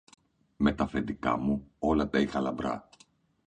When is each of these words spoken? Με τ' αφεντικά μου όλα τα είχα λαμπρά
Με 0.57 0.73
τ' 0.73 0.81
αφεντικά 0.81 1.37
μου 1.37 1.71
όλα 1.79 2.09
τα 2.09 2.19
είχα 2.19 2.39
λαμπρά 2.39 2.89